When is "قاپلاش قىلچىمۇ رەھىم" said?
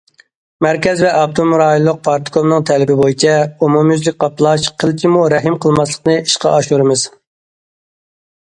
4.25-5.61